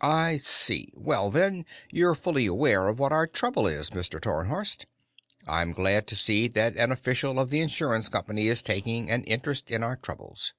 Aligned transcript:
"I 0.00 0.36
see. 0.36 0.92
Well, 0.96 1.28
then, 1.28 1.66
you're 1.90 2.14
fully 2.14 2.46
aware 2.46 2.86
of 2.86 3.00
what 3.00 3.10
our 3.10 3.26
trouble 3.26 3.66
is, 3.66 3.90
Mr. 3.90 4.20
Tarnhorst. 4.20 4.86
I'm 5.44 5.72
glad 5.72 6.06
to 6.06 6.14
see 6.14 6.46
that 6.46 6.76
an 6.76 6.92
official 6.92 7.40
of 7.40 7.50
the 7.50 7.58
insurance 7.60 8.08
company 8.08 8.46
is 8.46 8.62
taking 8.62 9.10
an 9.10 9.24
interest 9.24 9.72
in 9.72 9.82
our 9.82 9.96
troubles." 9.96 10.54